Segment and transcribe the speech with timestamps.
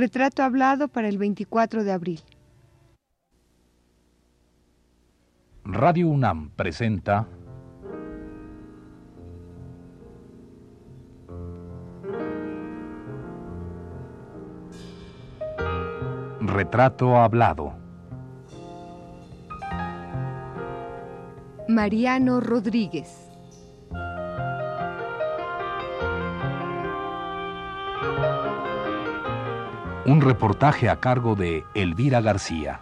[0.00, 2.20] Retrato hablado para el 24 de abril.
[5.62, 7.28] Radio UNAM presenta
[16.40, 17.74] Retrato hablado.
[21.68, 23.29] Mariano Rodríguez.
[30.10, 32.80] Un reportaje a cargo de Elvira García.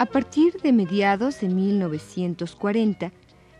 [0.00, 3.12] A partir de mediados de 1940,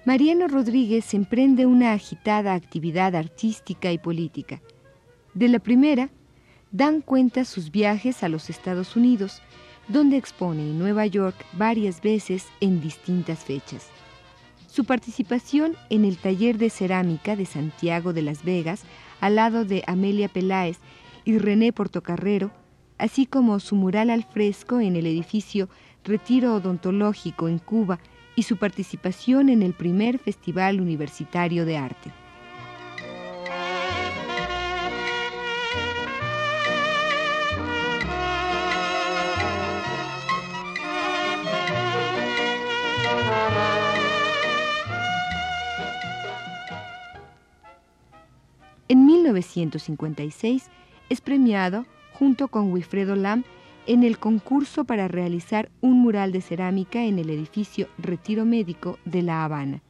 [0.04, 4.62] Mariano Rodríguez emprende una agitada actividad artística y política.
[5.34, 6.08] De la primera,
[6.70, 9.42] dan cuenta sus viajes a los Estados Unidos,
[9.88, 13.88] donde expone en Nueva York varias veces en distintas fechas.
[14.66, 18.84] Su participación en el taller de cerámica de Santiago de Las Vegas,
[19.20, 20.78] al lado de Amelia Peláez
[21.24, 22.50] y René Portocarrero,
[22.98, 25.68] así como su mural al fresco en el edificio
[26.04, 27.98] Retiro Odontológico en Cuba
[28.38, 32.12] y su participación en el primer Festival Universitario de Arte.
[48.86, 50.68] En 1956
[51.10, 53.42] es premiado, junto con Wilfredo Lam,
[53.88, 59.22] en el concurso para realizar un mural de cerámica en el edificio Retiro Médico de
[59.22, 59.82] La Habana.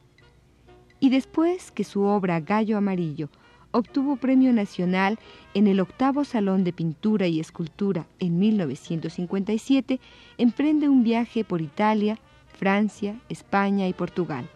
[1.01, 3.29] Y después que su obra Gallo Amarillo
[3.71, 5.19] obtuvo premio nacional
[5.53, 9.99] en el octavo Salón de Pintura y Escultura en 1957,
[10.37, 12.17] emprende un viaje por Italia,
[12.57, 14.47] Francia, España y Portugal.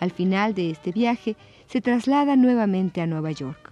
[0.00, 3.69] Al final de este viaje, se traslada nuevamente a Nueva York.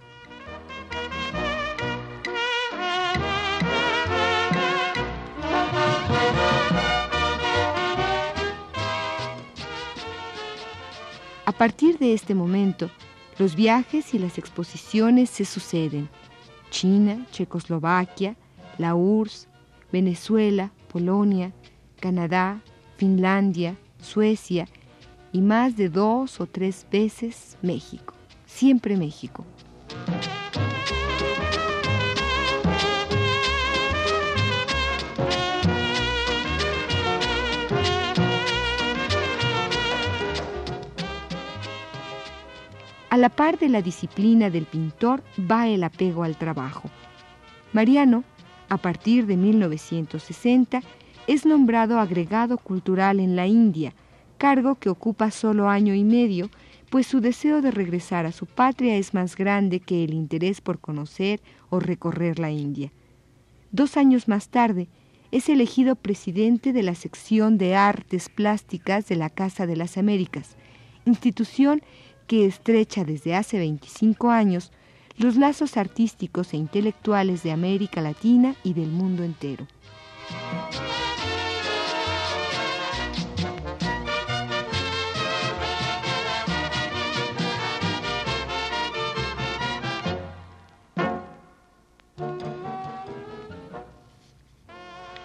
[11.49, 12.91] A partir de este momento,
[13.39, 16.07] los viajes y las exposiciones se suceden.
[16.69, 18.35] China, Checoslovaquia,
[18.77, 19.47] la URSS,
[19.91, 21.51] Venezuela, Polonia,
[21.99, 22.61] Canadá,
[22.97, 24.67] Finlandia, Suecia
[25.31, 28.13] y más de dos o tres veces México.
[28.45, 29.43] Siempre México.
[43.09, 46.91] A la par de la disciplina del pintor va el apego al trabajo.
[47.73, 48.23] Mariano,
[48.69, 50.81] a partir de 1960,
[51.25, 53.93] es nombrado agregado cultural en la India,
[54.37, 56.51] cargo que ocupa solo año y medio,
[56.91, 60.79] pues su deseo de regresar a su patria es más grande que el interés por
[60.79, 62.91] conocer o recorrer la India.
[63.71, 64.87] Dos años más tarde,
[65.31, 70.57] es elegido presidente de la sección de artes plásticas de la Casa de las Américas,
[71.05, 71.81] institución
[72.29, 74.71] que estrecha desde hace 25 años
[75.17, 79.65] los lazos artísticos e intelectuales de América Latina y del mundo entero.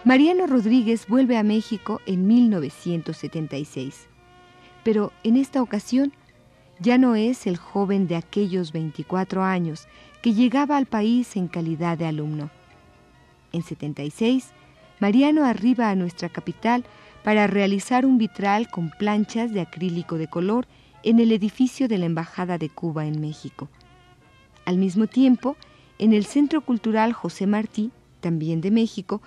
[0.04, 4.06] Mariano Rodríguez vuelve a México en 1976,
[4.82, 6.14] pero en esta ocasión
[6.80, 9.86] ya no es el joven de aquellos 24 años
[10.22, 12.50] que llegaba al país en calidad de alumno.
[13.52, 14.52] En 76,
[15.00, 16.84] Mariano arriba a nuestra capital
[17.22, 20.66] para realizar un vitral con planchas de acrílico de color
[21.02, 23.68] en el edificio de la Embajada de Cuba en México.
[24.64, 25.56] Al mismo tiempo,
[25.98, 29.20] en el Centro Cultural José Martí, también de México,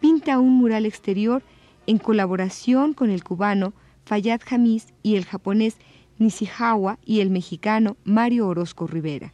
[0.00, 1.42] pinta un mural exterior
[1.86, 3.72] en colaboración con el cubano
[4.04, 5.76] Fayad Jamis y el japonés
[6.20, 9.32] Nishihawa y el mexicano Mario Orozco Rivera.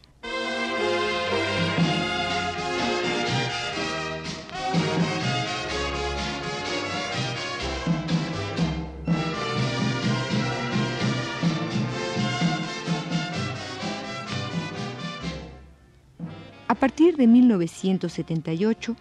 [16.69, 18.95] A partir de 1978,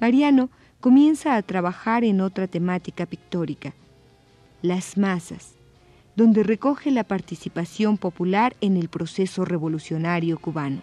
[0.00, 0.50] Mariano
[0.80, 3.74] comienza a trabajar en otra temática pictórica,
[4.60, 5.57] las masas,
[6.18, 10.80] donde recoge la participación popular en el proceso revolucionario cubano.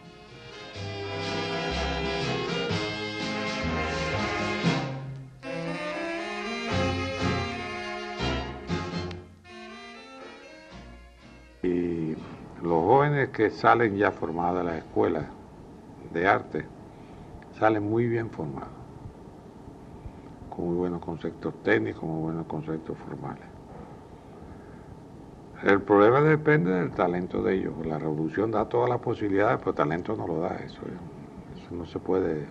[11.63, 12.15] Y
[12.63, 15.25] los jóvenes que salen ya formados de la escuela
[16.13, 16.65] de arte,
[17.59, 18.69] salen muy bien formados,
[20.49, 23.54] con muy buenos conceptos técnicos, muy buenos conceptos formales.
[25.63, 27.73] El problema depende del talento de ellos.
[27.85, 30.55] La revolución da todas las posibilidades, pero el talento no lo da.
[30.57, 30.81] Eso,
[31.55, 32.47] eso no se puede.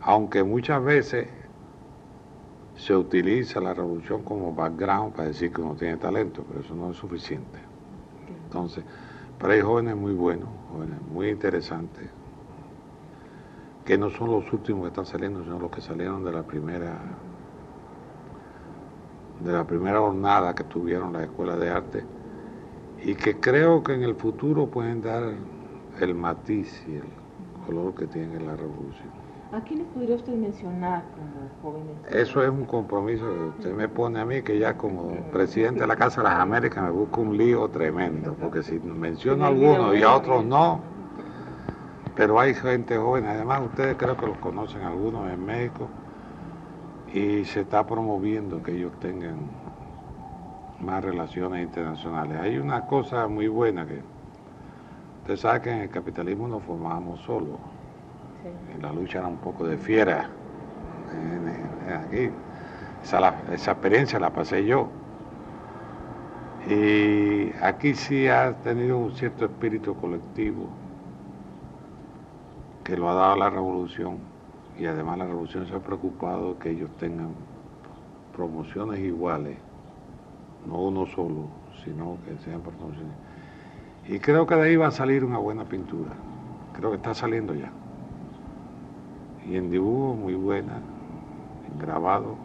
[0.00, 1.28] Aunque muchas veces
[2.76, 6.90] se utiliza la revolución como background para decir que uno tiene talento, pero eso no
[6.90, 7.58] es suficiente.
[8.44, 8.84] Entonces,
[9.38, 12.08] pero hay jóvenes muy buenos, jóvenes muy interesantes,
[13.84, 16.98] que no son los últimos que están saliendo, sino los que salieron de la primera
[19.40, 22.04] de la primera jornada que tuvieron la escuela de arte
[23.02, 25.22] y que creo que en el futuro pueden dar
[26.00, 27.04] el matiz y el
[27.66, 29.28] color que tiene la revolución.
[29.52, 31.96] ¿A quiénes podría usted mencionar como jóvenes?
[32.10, 35.86] Eso es un compromiso que usted me pone a mí, que ya como presidente de
[35.86, 39.96] la Casa de las Américas me busca un lío tremendo, porque si menciono a algunos
[39.96, 40.80] y a otros no,
[42.14, 45.88] pero hay gente joven, además ustedes creo que los conocen algunos en México,
[47.14, 49.36] y se está promoviendo que ellos tengan
[50.80, 52.38] más relaciones internacionales.
[52.40, 54.00] Hay una cosa muy buena que
[55.22, 57.58] usted sabe que en el capitalismo nos formábamos solos.
[58.74, 60.28] En la lucha era un poco de fiera.
[62.06, 62.30] aquí.
[63.02, 64.88] Esa, esa experiencia la pasé yo.
[66.68, 70.68] Y aquí sí ha tenido un cierto espíritu colectivo
[72.84, 74.18] que lo ha dado la revolución
[74.78, 77.30] y además la revolución se ha preocupado que ellos tengan
[78.34, 79.58] promociones iguales,
[80.66, 81.46] no uno solo,
[81.84, 83.12] sino que sean promociones.
[84.06, 86.12] Y creo que de ahí va a salir una buena pintura,
[86.74, 87.72] creo que está saliendo ya.
[89.44, 90.80] Y en dibujo muy buena,
[91.72, 92.36] en grabado.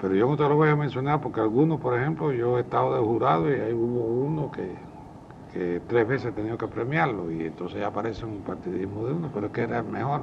[0.00, 2.94] Pero yo no te lo voy a mencionar porque algunos, por ejemplo, yo he estado
[2.94, 4.74] de jurado y ahí hubo uno que
[5.52, 9.30] que tres veces he tenido que premiarlo y entonces ya aparece un partidismo de uno,
[9.32, 10.22] pero es que era mejor.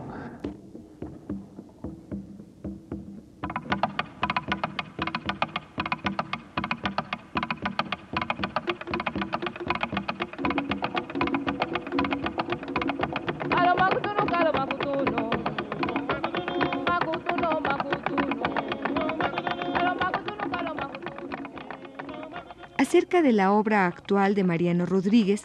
[22.87, 25.43] Acerca de la obra actual de Mariano Rodríguez,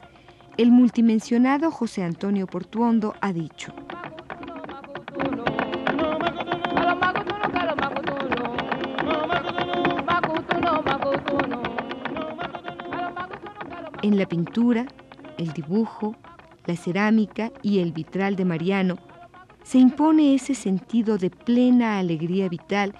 [0.58, 3.74] el multimensionado José Antonio Portuondo ha dicho.
[14.02, 14.86] En la pintura,
[15.36, 16.14] el dibujo,
[16.66, 18.98] la cerámica y el vitral de Mariano
[19.64, 22.94] se impone ese sentido de plena alegría vital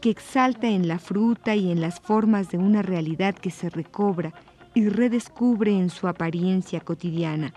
[0.00, 4.32] que exalta en la fruta y en las formas de una realidad que se recobra
[4.74, 7.54] y redescubre en su apariencia cotidiana,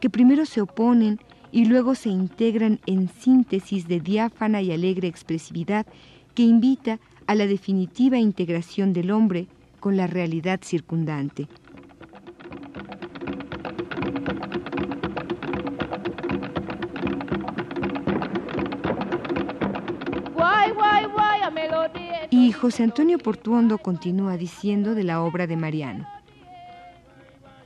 [0.00, 1.18] que primero se oponen
[1.50, 5.86] y luego se integran en síntesis de diáfana y alegre expresividad
[6.34, 9.48] que invita a la definitiva integración del hombre
[9.80, 11.48] con la realidad circundante.
[22.68, 26.06] José Antonio Portuondo continúa diciendo de la obra de Mariano.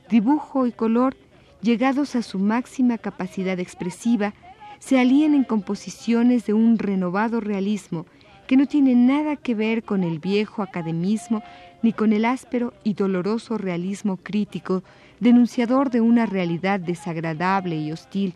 [0.09, 1.17] Dibujo y color,
[1.61, 4.33] llegados a su máxima capacidad expresiva,
[4.79, 8.05] se alían en composiciones de un renovado realismo
[8.47, 11.43] que no tiene nada que ver con el viejo academismo
[11.81, 14.83] ni con el áspero y doloroso realismo crítico
[15.19, 18.35] denunciador de una realidad desagradable y hostil,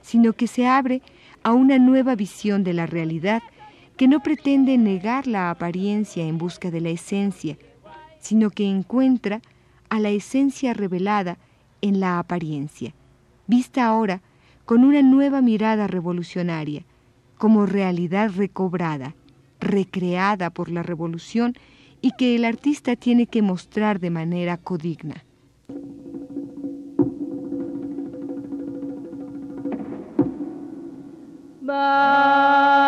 [0.00, 1.02] sino que se abre
[1.42, 3.42] a una nueva visión de la realidad
[3.98, 7.58] que no pretende negar la apariencia en busca de la esencia,
[8.20, 9.42] sino que encuentra
[9.90, 11.36] a la esencia revelada
[11.82, 12.94] en la apariencia,
[13.48, 14.22] vista ahora
[14.64, 16.84] con una nueva mirada revolucionaria,
[17.38, 19.16] como realidad recobrada,
[19.58, 21.54] recreada por la revolución
[22.00, 25.24] y que el artista tiene que mostrar de manera codigna.
[31.60, 32.87] Bye.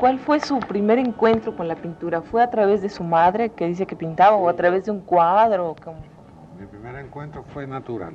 [0.00, 2.22] ¿Cuál fue su primer encuentro con la pintura?
[2.22, 5.00] ¿Fue a través de su madre que dice que pintaba o a través de un
[5.00, 5.76] cuadro?
[6.58, 8.14] Mi primer encuentro fue natural.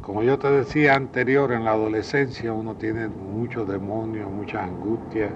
[0.00, 5.30] Como yo te decía anterior, en la adolescencia uno tiene muchos demonios, muchas angustias.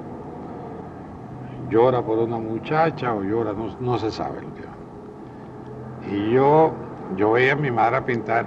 [1.70, 4.40] Llora por una muchacha o llora, no, se sabe
[6.10, 6.72] Y yo,
[7.16, 8.46] yo veía a mi madre pintar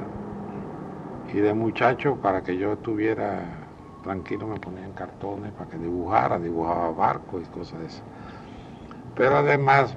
[1.31, 3.58] y de muchacho para que yo estuviera
[4.03, 8.03] tranquilo me ponían cartones para que dibujara, dibujaba barcos y cosas de esas.
[9.15, 9.95] Pero además,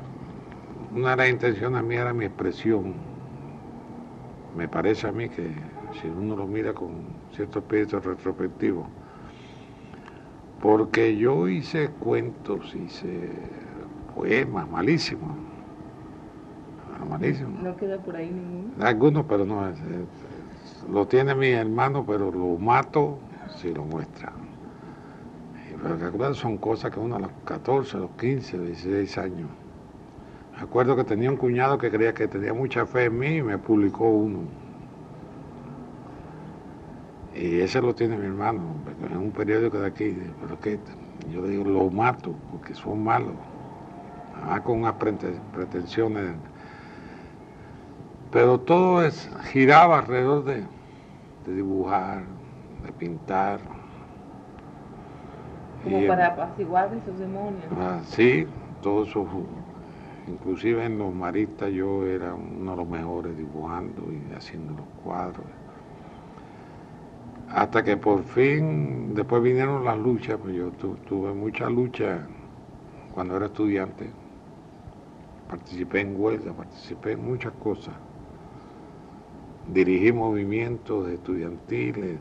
[0.94, 2.94] una de las intenciones mías era mi expresión.
[4.56, 5.50] Me parece a mí que
[6.00, 6.90] si uno lo mira con
[7.34, 8.86] cierto espíritu retrospectivo,
[10.60, 13.30] porque yo hice cuentos, hice
[14.14, 15.36] poemas malísimos.
[17.08, 17.60] Malísimos.
[17.60, 18.72] ¿No queda por ahí ninguno?
[18.80, 19.60] Algunos, pero no.
[20.90, 23.18] lo tiene mi hermano, pero lo mato
[23.56, 24.32] si lo muestra.
[25.82, 29.48] Pero son cosas que uno a los 14, a los 15, 16 años.
[30.54, 33.42] Me acuerdo que tenía un cuñado que creía que tenía mucha fe en mí y
[33.42, 34.40] me publicó uno.
[37.34, 38.60] Y ese lo tiene mi hermano,
[39.10, 40.16] en un periódico de aquí.
[40.40, 40.78] Pero que
[41.32, 43.34] yo digo, lo mato porque son malos.
[44.64, 46.36] con unas pretensiones.
[48.30, 50.64] Pero todo es, giraba alrededor de
[51.46, 52.22] dibujar,
[52.82, 53.60] de pintar.
[55.84, 57.64] Como para apaciguar esos demonios.
[57.78, 58.46] Ah, sí,
[58.82, 59.26] todo eso,
[60.28, 65.46] inclusive en los maristas yo era uno de los mejores dibujando y haciendo los cuadros.
[67.50, 70.70] Hasta que por fin, después vinieron las luchas, pues yo
[71.08, 72.26] tuve mucha lucha
[73.14, 74.06] cuando era estudiante.
[75.48, 77.94] Participé en huelga, participé en muchas cosas.
[79.72, 82.18] Dirigí movimientos estudiantiles,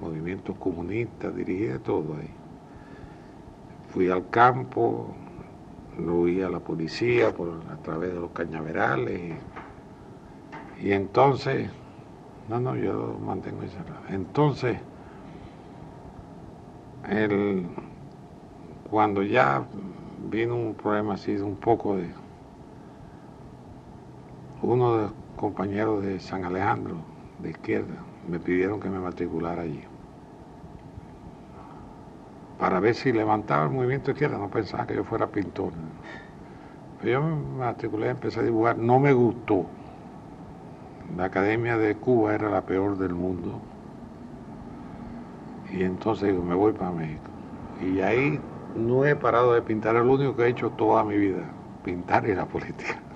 [0.00, 2.30] movimientos comunistas, dirigí de todo ahí.
[3.88, 5.14] Fui al campo,
[5.98, 9.34] lo vi a la policía por, a través de los cañaverales
[10.80, 11.70] y, entonces,
[12.48, 14.02] no, no, yo mantengo encerrado.
[14.10, 14.78] Entonces,
[17.08, 17.66] el,
[18.90, 19.64] cuando ya
[20.30, 22.10] vino un problema así, un poco de
[24.62, 26.96] uno de los compañeros de San Alejandro,
[27.40, 27.94] de izquierda,
[28.28, 29.82] me pidieron que me matriculara allí.
[32.58, 35.72] Para ver si levantaba el movimiento izquierda, no pensaba que yo fuera pintor.
[37.00, 39.66] Pero yo me matriculé, empecé a dibujar, no me gustó.
[41.16, 43.60] La Academia de Cuba era la peor del mundo.
[45.70, 47.30] Y entonces digo, me voy para México.
[47.80, 48.40] Y ahí
[48.74, 51.44] no he parado de pintar, es lo único que he hecho toda mi vida,
[51.84, 53.07] pintar y la política.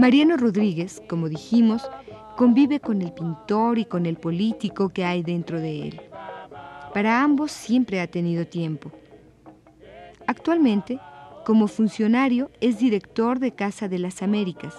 [0.00, 1.82] Mariano Rodríguez, como dijimos,
[2.38, 6.00] convive con el pintor y con el político que hay dentro de él.
[6.94, 8.90] Para ambos siempre ha tenido tiempo.
[10.26, 10.98] Actualmente,
[11.44, 14.72] como funcionario, es director de Casa de las Américas.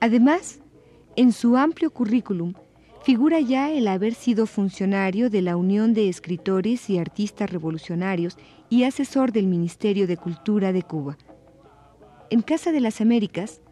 [0.00, 0.60] Además,
[1.16, 2.52] en su amplio currículum
[3.04, 8.36] figura ya el haber sido funcionario de la Unión de Escritores y Artistas Revolucionarios
[8.68, 11.16] y asesor del Ministerio de Cultura de Cuba.
[12.28, 13.62] En Casa de las Américas,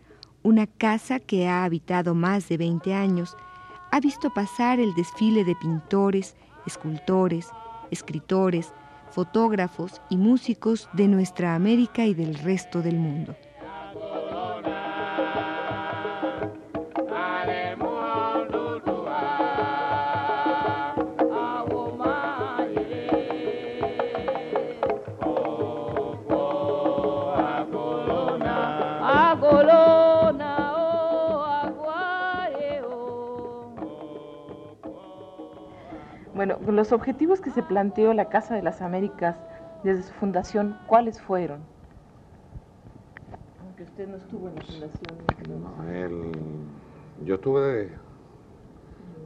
[0.45, 3.37] una casa que ha habitado más de 20 años,
[3.91, 6.37] ha visto pasar el desfile de pintores,
[6.67, 7.49] escultores,
[7.91, 8.73] escritores,
[9.11, 13.35] fotógrafos y músicos de nuestra América y del resto del mundo.
[36.47, 39.35] Bueno, los objetivos que se planteó la Casa de las Américas
[39.83, 41.61] desde su fundación, ¿cuáles fueron?
[43.63, 45.23] Aunque usted no estuvo en la fundación.
[45.49, 47.89] No, yo estuve,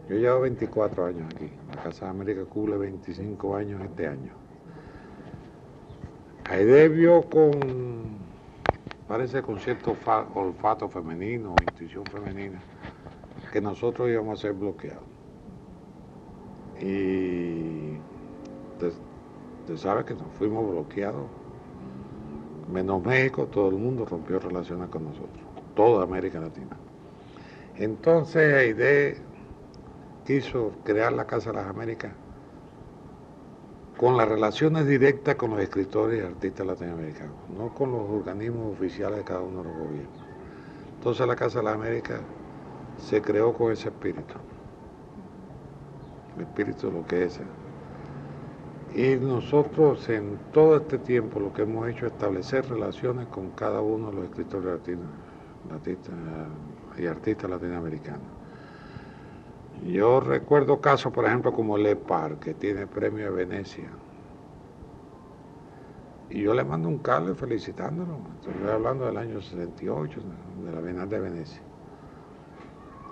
[0.08, 1.50] yo llevo 24 años aquí.
[1.74, 4.30] La Casa de América cumple 25 años este año.
[6.48, 7.50] Ahí vio con,
[9.08, 9.96] parece con cierto
[10.36, 12.60] olfato femenino, intuición femenina,
[13.52, 15.17] que nosotros íbamos a ser bloqueados.
[16.80, 17.98] Y
[18.72, 18.92] usted,
[19.76, 21.26] sabe que nos fuimos bloqueados
[22.72, 25.42] menos México, todo el mundo rompió relaciones con nosotros,
[25.74, 26.76] toda América Latina.
[27.76, 29.16] Entonces Aide
[30.26, 32.12] quiso crear la Casa de las Américas
[33.96, 39.18] con las relaciones directas con los escritores y artistas latinoamericanos, no con los organismos oficiales
[39.18, 40.24] de cada uno de los gobiernos.
[40.98, 42.20] Entonces la Casa de las Américas
[42.98, 44.34] se creó con ese espíritu,
[46.38, 47.40] el espíritu lo que es.
[48.94, 53.80] Y nosotros en todo este tiempo lo que hemos hecho es establecer relaciones con cada
[53.80, 55.06] uno de los escritores latinos,
[56.96, 58.22] y artistas latinoamericanos.
[59.86, 63.88] Yo recuerdo casos, por ejemplo, como Lepar, que tiene premio de Venecia.
[66.30, 68.18] Y yo le mando un cargo felicitándolo.
[68.40, 70.20] Estoy hablando del año 68,
[70.64, 71.67] de la Bienal de Venecia.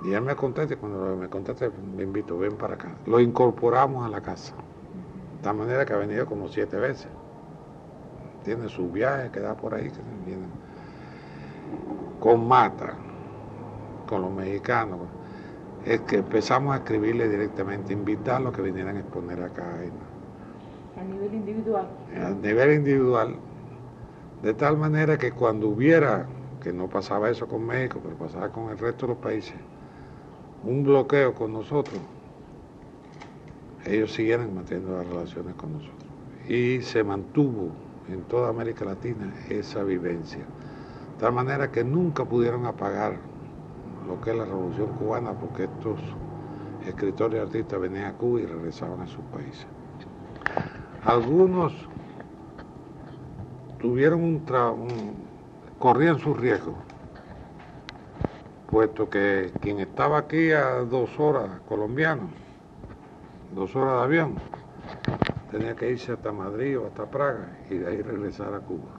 [0.05, 2.95] Y él me contesta, cuando me contesta, me invito, ven para acá.
[3.07, 4.55] Lo incorporamos a la casa.
[5.37, 7.09] De tal manera que ha venido como siete veces.
[8.45, 10.47] Tiene su viaje que da por ahí, que viene.
[12.21, 12.95] Con Mata,
[14.07, 15.01] con los mexicanos
[15.87, 19.65] es que empezamos a escribirle directamente, invitarlos a que vinieran a exponer acá.
[20.99, 21.87] A nivel individual.
[22.21, 23.37] A nivel individual,
[24.43, 26.27] de tal manera que cuando hubiera,
[26.61, 29.55] que no pasaba eso con México, pero pasaba con el resto de los países,
[30.67, 32.01] un bloqueo con nosotros,
[33.85, 35.97] ellos siguieran manteniendo las relaciones con nosotros.
[36.49, 37.71] Y se mantuvo
[38.09, 40.41] en toda América Latina esa vivencia.
[40.41, 43.17] De tal manera que nunca pudieron apagar
[44.07, 46.01] lo que es la revolución cubana, porque estos
[46.87, 49.67] escritores y artistas venían a Cuba y regresaban a sus países.
[51.05, 51.73] Algunos
[53.79, 55.15] tuvieron un, un
[55.79, 56.75] corrían su riesgo,
[58.77, 62.29] puesto que quien estaba aquí a dos horas colombiano,
[63.55, 64.35] dos horas de avión,
[65.51, 68.91] tenía que irse hasta Madrid o hasta Praga y de ahí regresar a Cuba.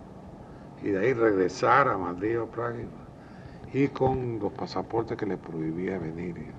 [0.82, 2.80] Y de ahí regresar a Madrid o Praga
[3.72, 6.52] y con los pasaportes que le prohibía venir.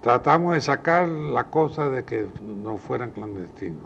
[0.00, 3.82] Tratamos de sacar la cosa de que no fueran clandestinos.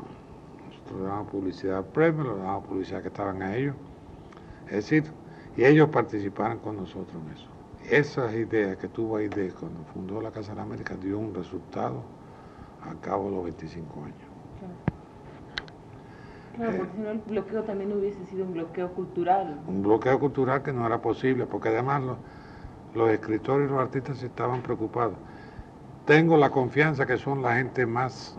[0.69, 3.75] Nosotros le damos publicidad al premio, le damos publicidad que estaban a ellos.
[4.67, 5.11] Es decir,
[5.57, 7.54] y ellos participaron con nosotros en eso.
[7.91, 12.03] Esas ideas que tuvo Aide cuando fundó la Casa de la América dio un resultado
[12.83, 14.17] a cabo de los 25 años.
[16.57, 19.61] Claro, porque si no el bloqueo también hubiese sido un bloqueo cultural.
[19.67, 22.03] Un bloqueo cultural que no era posible, porque además
[22.95, 25.17] los, escritores y los artistas estaban preocupados.
[26.07, 28.39] Tengo la confianza que son la gente más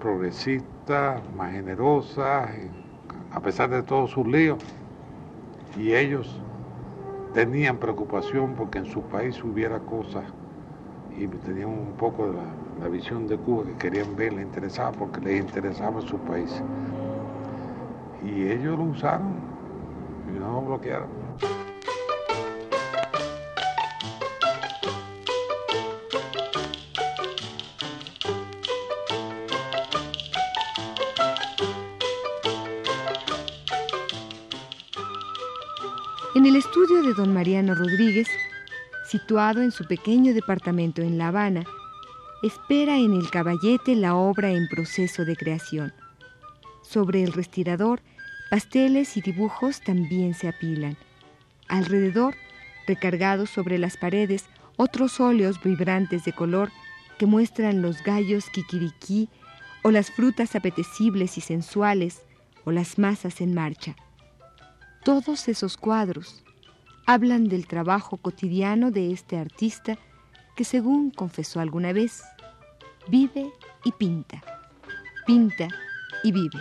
[0.00, 2.48] progresista, más generosa,
[3.32, 4.58] a pesar de todos sus líos,
[5.76, 6.40] y ellos
[7.32, 10.24] tenían preocupación porque en su país hubiera cosas
[11.10, 14.92] y tenían un poco de la, la visión de Cuba que querían ver, les interesaba
[14.92, 16.64] porque les interesaba su país
[18.22, 19.52] y ellos lo usaron
[20.26, 21.19] y no lo bloquearon.
[36.32, 38.28] En el estudio de don Mariano Rodríguez,
[39.08, 41.64] situado en su pequeño departamento en La Habana,
[42.44, 45.92] espera en el caballete la obra en proceso de creación.
[46.82, 48.00] Sobre el respirador,
[48.48, 50.96] pasteles y dibujos también se apilan.
[51.66, 52.36] Alrededor,
[52.86, 54.44] recargados sobre las paredes,
[54.76, 56.70] otros óleos vibrantes de color
[57.18, 59.28] que muestran los gallos kikiriki
[59.82, 62.22] o las frutas apetecibles y sensuales
[62.64, 63.96] o las masas en marcha.
[65.04, 66.44] Todos esos cuadros
[67.06, 69.98] hablan del trabajo cotidiano de este artista
[70.56, 72.22] que, según confesó alguna vez,
[73.08, 73.50] vive
[73.84, 74.42] y pinta,
[75.26, 75.68] pinta
[76.22, 76.60] y vive.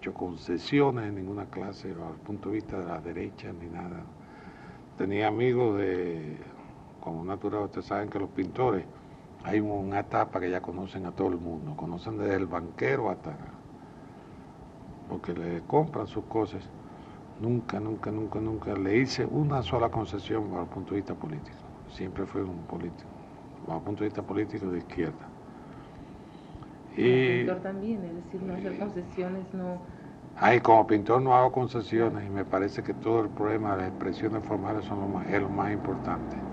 [0.00, 4.02] hecho concesiones en ninguna clase, desde el punto de vista de la derecha ni nada.
[4.96, 6.36] Tenía amigos de,
[7.00, 8.88] como natural, ustedes saben que los pintores,
[9.42, 13.36] hay una etapa que ya conocen a todo el mundo, conocen desde el banquero hasta,
[15.06, 16.72] porque le compran sus cosas.
[17.36, 21.58] Nunca, nunca, nunca, nunca le hice una sola concesión desde el punto de vista político.
[21.88, 23.10] Siempre fue un político,
[23.62, 25.32] desde el punto de vista político de izquierda.
[26.96, 29.86] Y pintor también, es decir, no hacer concesiones, no...
[30.34, 33.88] Ay, como pintor no hago concesiones y me parece que todo el problema de las
[33.88, 36.49] expresiones formales son lo más, es lo más importante.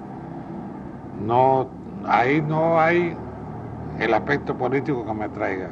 [1.25, 1.67] No,
[2.05, 3.15] ahí no hay
[3.99, 5.71] el aspecto político que me traiga.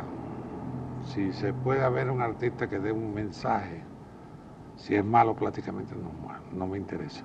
[1.06, 3.82] Si se puede haber un artista que dé un mensaje,
[4.76, 6.12] si es malo prácticamente no,
[6.58, 7.24] no me interesa.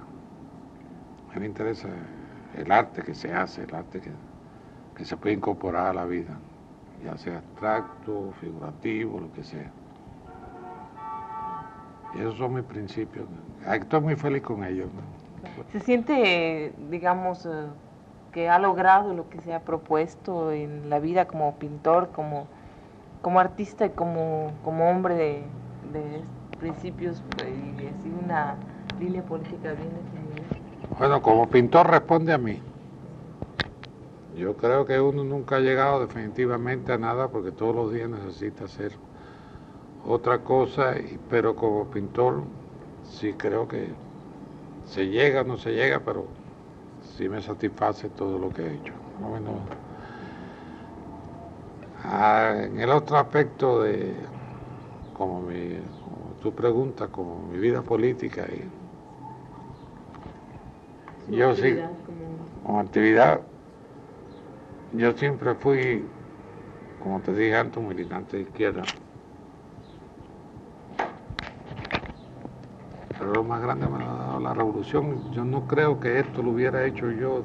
[1.31, 1.89] A mí me interesa
[2.57, 4.11] el arte que se hace, el arte que,
[4.97, 6.37] que se puede incorporar a la vida,
[7.05, 9.71] ya sea abstracto, figurativo, lo que sea.
[12.15, 13.27] Y esos son mis principios.
[13.67, 14.89] Estoy muy feliz con ellos.
[15.73, 17.67] ¿Se siente, digamos, eh,
[18.33, 22.47] que ha logrado lo que se ha propuesto en la vida como pintor, como,
[23.23, 26.23] como artista y como, como hombre de,
[26.59, 28.57] principios pues, y así una
[28.99, 30.99] línea política bien definida?
[30.99, 32.61] Bueno, como pintor responde a mí.
[34.37, 38.65] Yo creo que uno nunca ha llegado definitivamente a nada porque todos los días necesita
[38.65, 38.93] hacer
[40.07, 40.95] otra cosa,
[41.29, 42.45] pero como pintor
[43.05, 43.89] sí creo que
[44.87, 46.27] se llega o no se llega, pero
[47.17, 48.93] sí me satisface todo lo que he hecho.
[49.21, 49.51] Bueno,
[52.05, 54.15] ah, en el otro aspecto de,
[55.13, 55.79] como, mi,
[56.43, 58.65] tu pregunta, como mi vida política, y,
[61.37, 61.75] yo sí,
[62.63, 63.41] como actividad,
[64.93, 66.03] yo siempre fui,
[67.03, 68.83] como te dije antes, un militante de izquierda.
[73.31, 75.31] Pero lo más grande me ha dado la revolución.
[75.31, 77.45] Yo no creo que esto lo hubiera hecho yo.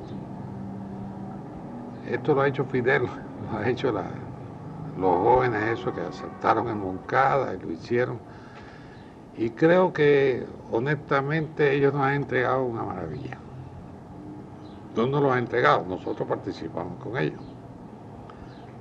[2.09, 7.53] Esto lo ha hecho Fidel, lo ha hecho los jóvenes, eso que aceptaron en Moncada
[7.53, 8.17] y lo hicieron.
[9.37, 13.37] Y creo que honestamente ellos nos han entregado una maravilla.
[14.95, 17.41] No nos lo han entregado, nosotros participamos con ellos.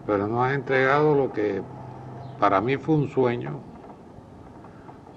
[0.06, 1.60] Pero nos han entregado lo que
[2.40, 3.58] para mí fue un sueño.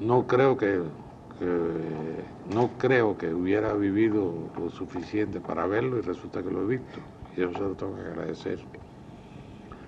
[0.02, 1.07] No creo que
[1.40, 7.00] no creo que hubiera vivido lo suficiente para verlo y resulta que lo he visto.
[7.36, 8.60] Y eso se lo tengo que agradecer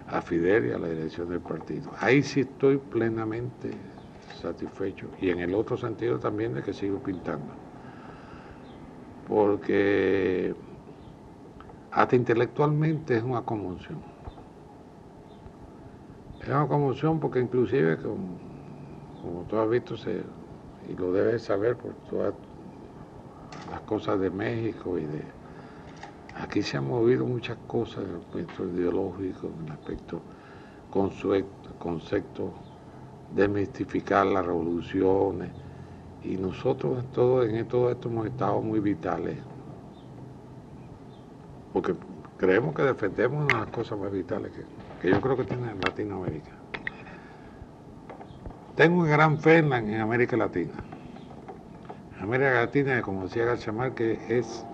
[0.08, 1.92] a Fidel y a la dirección del partido.
[2.00, 3.72] Ahí sí estoy plenamente
[4.42, 7.54] satisfecho y en el otro sentido también de que sigo pintando.
[9.28, 10.56] Porque
[11.92, 14.00] hasta intelectualmente es una conmoción.
[16.42, 18.38] Es una conmoción porque inclusive, como,
[19.22, 20.24] como tú has visto, se,
[20.90, 22.34] y lo debes saber por todas
[23.72, 25.24] las cosas de México y de...
[26.36, 30.22] Aquí se han movido muchas cosas en el aspecto ideológico, en el aspecto
[30.90, 32.54] concepto
[33.36, 35.52] de mistificar las revoluciones.
[36.24, 39.38] Y nosotros en todo, en todo esto hemos estado muy vitales,
[41.72, 41.94] porque
[42.38, 44.64] creemos que defendemos una las cosas más vitales que,
[45.02, 46.59] que yo creo que tiene Latinoamérica.
[48.80, 50.72] Tengo una gran fe en, América Latina.
[52.22, 54.66] América Latina, como decía García Márquez, es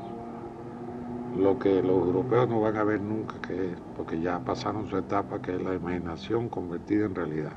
[1.35, 4.95] lo que los europeos no van a ver nunca, que es, porque ya pasaron su
[4.95, 7.53] etapa, que es la imaginación convertida en realidad.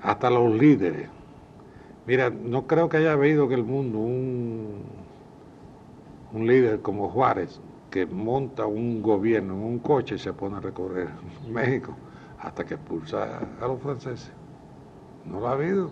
[0.00, 1.08] Hasta los líderes.
[2.06, 4.84] Mira, no creo que haya habido que el mundo un,
[6.32, 7.60] un líder como Juárez,
[7.90, 11.08] que monta un gobierno en un coche y se pone a recorrer
[11.50, 11.96] México
[12.38, 14.37] hasta que expulsa a los franceses.
[15.24, 15.90] No lo ha habido.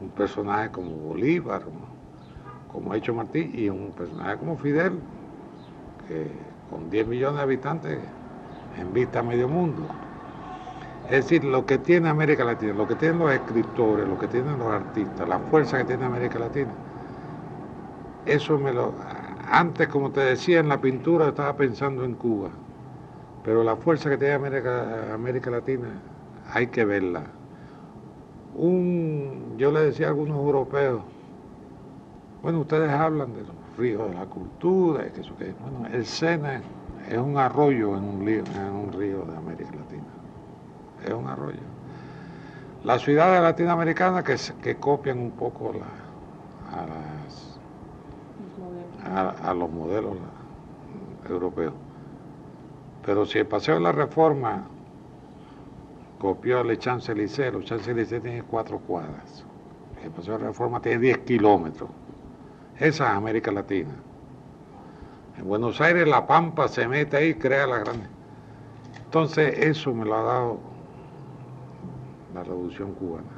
[0.00, 1.62] Un personaje como Bolívar,
[2.70, 4.98] como ha hecho Martí, y un personaje como Fidel,
[6.08, 6.30] que
[6.70, 7.98] con 10 millones de habitantes
[8.78, 9.86] en vista a medio mundo.
[11.04, 14.58] Es decir, lo que tiene América Latina, lo que tienen los escritores, lo que tienen
[14.58, 16.70] los artistas, la fuerza que tiene América Latina,
[18.26, 18.94] eso me lo...
[19.50, 22.48] Antes, como te decía, en la pintura estaba pensando en Cuba,
[23.44, 25.88] pero la fuerza que tiene América, América Latina
[26.52, 27.24] hay que verla
[28.54, 31.02] un, yo le decía a algunos europeos,
[32.42, 36.62] bueno, ustedes hablan de los ríos de la cultura, eso que, bueno, el Sena
[37.08, 38.42] es un arroyo en un, río,
[39.24, 40.04] de América Latina,
[41.04, 41.58] es un arroyo.
[42.84, 45.72] Las ciudades latinoamericanas que, que copian un poco
[46.70, 46.86] a,
[49.16, 50.16] las, a los modelos
[51.28, 51.72] europeos.
[53.04, 54.66] Pero si el paseo de la reforma
[56.24, 59.44] copió el Champs-Élysées, los Champs-Élysées tiene cuatro cuadras,
[60.02, 61.90] el Paseo de Reforma tiene 10 kilómetros.
[62.78, 63.94] Esa es América Latina.
[65.36, 68.06] En Buenos Aires la Pampa se mete ahí y crea la grande.
[69.04, 70.60] Entonces eso me lo ha dado
[72.32, 73.28] la Revolución Cubana.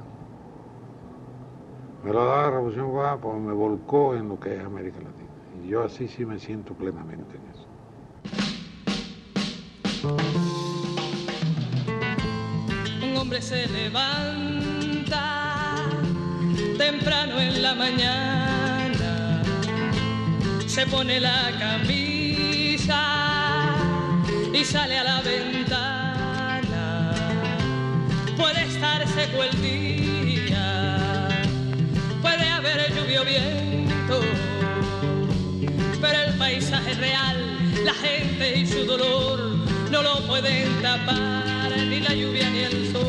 [2.04, 4.98] Me lo ha dado la Revolución Cubana porque me volcó en lo que es América
[4.98, 5.26] Latina.
[5.64, 7.66] Y yo así sí me siento plenamente en eso.
[13.26, 15.24] Hombre se levanta
[16.78, 19.42] temprano en la mañana,
[20.64, 23.02] se pone la camisa
[24.54, 27.12] y sale a la ventana.
[28.36, 31.28] Puede estar seco el día,
[32.22, 34.20] puede haber lluvia o viento,
[37.84, 39.56] la gente y su dolor
[39.90, 41.55] no lo pueden tapar
[41.96, 43.02] ni la lluvia ni el sol.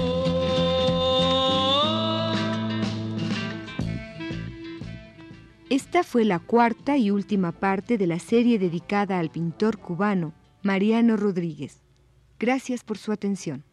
[5.70, 11.18] Esta fue la cuarta y última parte de la serie dedicada al pintor cubano Mariano
[11.18, 11.84] Rodríguez.
[12.40, 13.66] Gracias por su atención.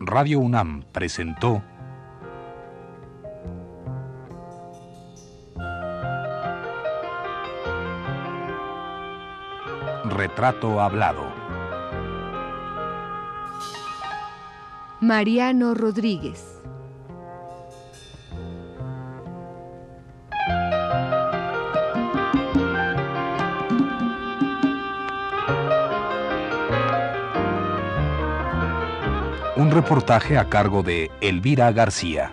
[0.00, 1.62] Radio UNAM presentó
[10.10, 11.24] Retrato Hablado.
[15.00, 16.60] Mariano Rodríguez.
[29.56, 32.32] Un reportaje a cargo de Elvira García.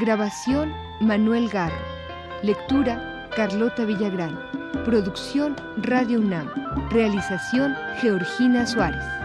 [0.00, 1.93] Grabación Manuel Garro.
[2.44, 4.38] Lectura Carlota Villagrán.
[4.84, 6.46] Producción Radio UNAM.
[6.90, 9.23] Realización Georgina Suárez.